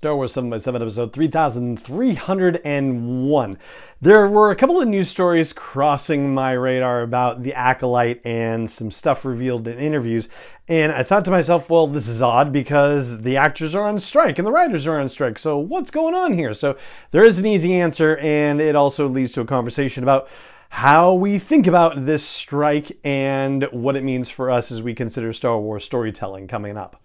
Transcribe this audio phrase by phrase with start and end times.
[0.00, 3.58] Star Wars 7 by 7 episode 3301.
[4.00, 8.90] There were a couple of news stories crossing my radar about the Acolyte and some
[8.90, 10.30] stuff revealed in interviews.
[10.68, 14.38] And I thought to myself, well, this is odd because the actors are on strike
[14.38, 15.38] and the writers are on strike.
[15.38, 16.54] So what's going on here?
[16.54, 16.78] So
[17.10, 20.30] there is an easy answer, and it also leads to a conversation about
[20.70, 25.34] how we think about this strike and what it means for us as we consider
[25.34, 27.02] Star Wars storytelling coming up.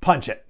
[0.00, 0.46] Punch it.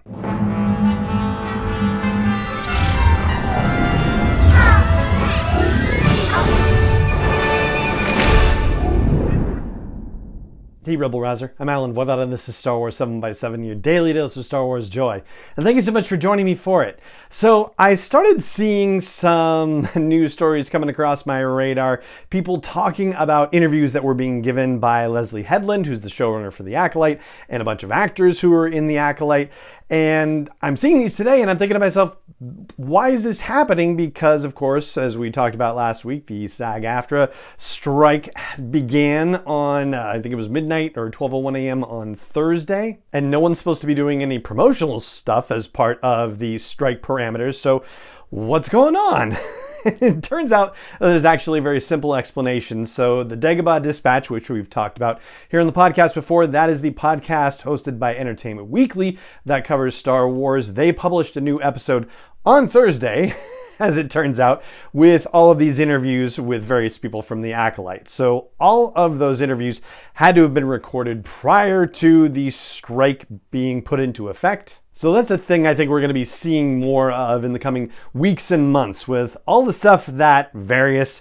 [10.87, 13.75] Hey Rebel Rouser, I'm Allen Voivod and this is Star Wars 7 by 7 your
[13.75, 15.21] daily dose of Star Wars joy.
[15.57, 17.01] And thank you so much for joining me for it.
[17.29, 23.95] So I started seeing some news stories coming across my radar, people talking about interviews
[23.95, 27.65] that were being given by Leslye Headland, who's the showrunner for The Acolyte, and a
[27.65, 29.51] bunch of actors who were in The Acolyte.
[29.89, 32.17] And I'm seeing these today and I'm thinking to myself,
[32.77, 33.97] why is this happening?
[33.97, 38.35] Because, of course, as we talked about last week, the SAG AFTRA strike
[38.71, 41.85] began on, uh, I think it was midnight or 12.01 a.m.
[41.85, 42.99] on Thursday.
[43.13, 47.01] And no one's supposed to be doing any promotional stuff as part of the strike
[47.01, 47.55] parameters.
[47.55, 47.85] So,
[48.31, 49.39] what's going on?
[49.87, 52.87] it turns out there's actually a very simple explanation.
[52.87, 56.81] So, the Dagobah Dispatch, which we've talked about here on the podcast before, that is
[56.81, 60.75] the podcast hosted by Entertainment Weekly that covers Star Wars.
[60.75, 62.09] They published a new episode
[62.45, 63.37] on Thursday.
[63.79, 68.09] as it turns out, with all of these interviews with various people from the Acolyte.
[68.09, 69.81] So, all of those interviews
[70.15, 74.81] had to have been recorded prior to the strike being put into effect.
[74.99, 77.59] So that's a thing I think we're going to be seeing more of in the
[77.59, 81.21] coming weeks and months with all the stuff that various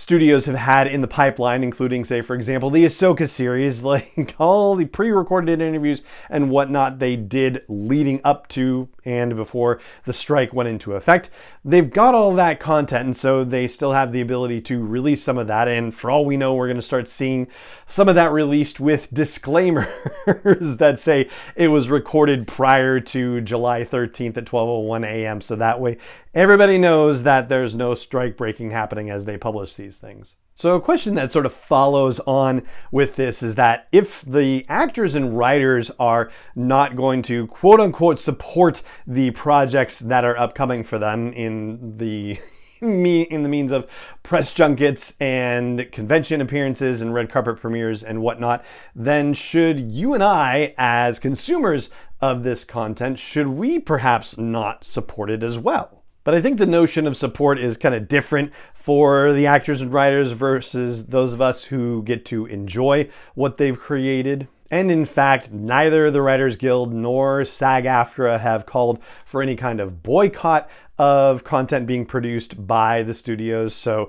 [0.00, 4.74] studios have had in the pipeline, including, say, for example, the Ahsoka series, like all
[4.74, 10.54] the pre recorded interviews and whatnot they did leading up to and before the strike
[10.54, 11.30] went into effect.
[11.64, 15.36] They've got all that content, and so they still have the ability to release some
[15.36, 15.68] of that.
[15.68, 17.46] And for all we know, we're going to start seeing
[17.86, 19.86] some of that released with disclaimers
[20.24, 25.40] that say it was recorded prior to July 13th at 12:01 a.m.
[25.42, 25.98] So that way
[26.34, 30.36] everybody knows that there's no strike breaking happening as they publish these things.
[30.54, 35.14] So, a question that sort of follows on with this is that if the actors
[35.14, 40.98] and writers are not going to quote unquote support the projects that are upcoming for
[40.98, 42.38] them in the
[42.82, 43.86] me in the means of
[44.22, 48.64] press junkets and convention appearances and red carpet premieres and whatnot,
[48.94, 51.90] then should you and I, as consumers
[52.20, 55.99] of this content, should we perhaps not support it as well?
[56.30, 59.92] But I think the notion of support is kind of different for the actors and
[59.92, 64.46] writers versus those of us who get to enjoy what they've created.
[64.70, 69.80] And in fact, neither the Writers Guild nor SAG AFTRA have called for any kind
[69.80, 70.70] of boycott
[71.00, 73.74] of content being produced by the studios.
[73.74, 74.08] So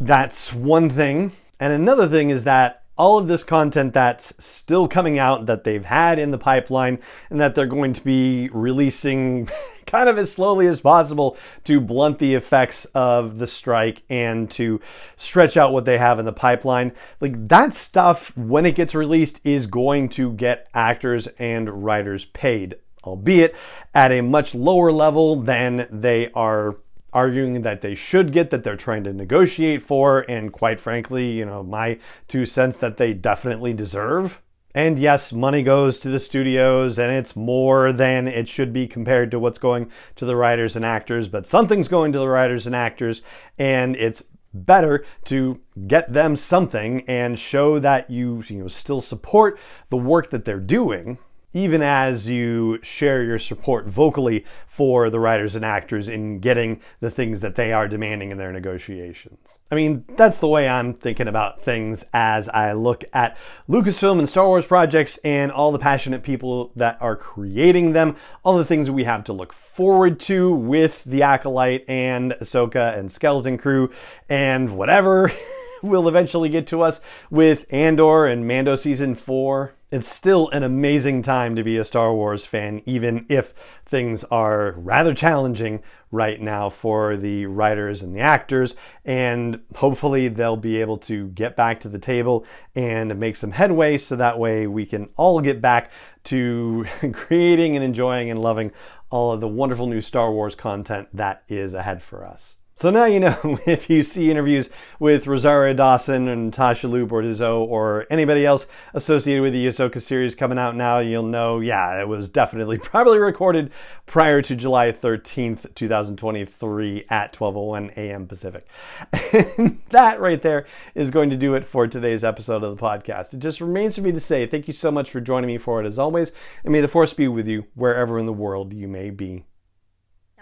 [0.00, 1.30] that's one thing.
[1.60, 5.84] And another thing is that all of this content that's still coming out that they've
[5.84, 6.98] had in the pipeline
[7.30, 9.48] and that they're going to be releasing
[9.86, 14.80] kind of as slowly as possible to blunt the effects of the strike and to
[15.16, 16.92] stretch out what they have in the pipeline.
[17.20, 22.76] Like that stuff, when it gets released, is going to get actors and writers paid,
[23.04, 23.54] albeit
[23.94, 26.76] at a much lower level than they are
[27.12, 31.44] arguing that they should get, that they're trying to negotiate for, and quite frankly, you
[31.44, 34.40] know, my two cents that they definitely deserve.
[34.74, 39.30] And yes, money goes to the studios and it's more than it should be compared
[39.30, 42.74] to what's going to the writers and actors, but something's going to the writers and
[42.74, 43.20] actors,
[43.58, 49.58] and it's better to get them something and show that you, you know, still support
[49.90, 51.18] the work that they're doing
[51.54, 57.10] even as you share your support vocally for the writers and actors in getting the
[57.10, 59.38] things that they are demanding in their negotiations.
[59.70, 63.36] I mean, that's the way I'm thinking about things as I look at
[63.68, 68.56] Lucasfilm and Star Wars projects and all the passionate people that are creating them, all
[68.56, 73.58] the things we have to look forward to with The Acolyte and Ahsoka and Skeleton
[73.58, 73.90] Crew
[74.28, 75.32] and whatever.
[75.82, 77.00] will eventually get to us
[77.30, 79.74] with Andor and Mando season 4.
[79.90, 83.52] It's still an amazing time to be a Star Wars fan, even if
[83.84, 88.74] things are rather challenging right now for the writers and the actors.
[89.04, 93.98] And hopefully, they'll be able to get back to the table and make some headway
[93.98, 95.90] so that way we can all get back
[96.24, 98.72] to creating and enjoying and loving
[99.10, 102.56] all of the wonderful new Star Wars content that is ahead for us.
[102.74, 107.60] So now you know if you see interviews with Rosario Dawson and Tasha Liu Bordizzo
[107.60, 112.08] or anybody else associated with the Ahsoka series coming out now, you'll know, yeah, it
[112.08, 113.70] was definitely probably recorded
[114.06, 118.26] prior to July 13th, 2023 at 12:01 a.m.
[118.26, 118.66] Pacific.
[119.12, 123.34] And that right there is going to do it for today's episode of the podcast.
[123.34, 125.82] It just remains for me to say thank you so much for joining me for
[125.82, 126.32] it as always,
[126.64, 129.44] and may the force be with you wherever in the world you may be.